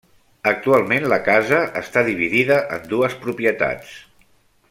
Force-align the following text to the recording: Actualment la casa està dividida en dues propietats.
Actualment 0.51 1.03
la 1.13 1.19
casa 1.27 1.59
està 1.83 2.03
dividida 2.09 2.59
en 2.79 2.89
dues 2.95 3.17
propietats. 3.27 3.93